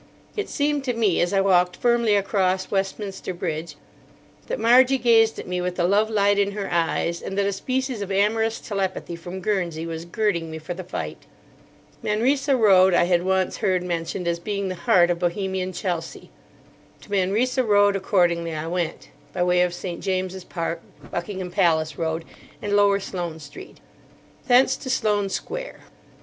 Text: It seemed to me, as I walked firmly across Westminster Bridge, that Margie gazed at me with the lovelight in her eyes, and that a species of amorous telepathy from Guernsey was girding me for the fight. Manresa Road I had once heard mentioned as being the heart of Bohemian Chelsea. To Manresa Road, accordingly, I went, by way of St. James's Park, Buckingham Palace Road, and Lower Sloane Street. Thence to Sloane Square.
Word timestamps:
It 0.35 0.49
seemed 0.49 0.83
to 0.85 0.95
me, 0.95 1.21
as 1.21 1.31
I 1.31 1.41
walked 1.41 1.75
firmly 1.77 2.15
across 2.15 2.71
Westminster 2.71 3.35
Bridge, 3.35 3.75
that 4.47 4.59
Margie 4.59 4.97
gazed 4.97 5.37
at 5.37 5.45
me 5.47 5.61
with 5.61 5.75
the 5.75 5.83
lovelight 5.83 6.39
in 6.39 6.53
her 6.53 6.67
eyes, 6.73 7.21
and 7.21 7.37
that 7.37 7.45
a 7.45 7.53
species 7.53 8.01
of 8.01 8.11
amorous 8.11 8.59
telepathy 8.59 9.15
from 9.15 9.41
Guernsey 9.41 9.85
was 9.85 10.05
girding 10.05 10.49
me 10.49 10.57
for 10.57 10.73
the 10.73 10.83
fight. 10.83 11.27
Manresa 12.01 12.57
Road 12.57 12.95
I 12.95 13.03
had 13.03 13.21
once 13.21 13.57
heard 13.57 13.83
mentioned 13.83 14.27
as 14.27 14.39
being 14.39 14.69
the 14.69 14.73
heart 14.73 15.11
of 15.11 15.19
Bohemian 15.19 15.71
Chelsea. 15.71 16.31
To 17.01 17.11
Manresa 17.11 17.63
Road, 17.63 17.95
accordingly, 17.95 18.55
I 18.55 18.65
went, 18.65 19.09
by 19.33 19.43
way 19.43 19.61
of 19.61 19.71
St. 19.71 20.01
James's 20.01 20.43
Park, 20.43 20.81
Buckingham 21.11 21.51
Palace 21.51 21.99
Road, 21.99 22.25
and 22.59 22.73
Lower 22.75 22.99
Sloane 22.99 23.39
Street. 23.39 23.77
Thence 24.47 24.77
to 24.77 24.89
Sloane 24.89 25.29
Square. 25.29 25.81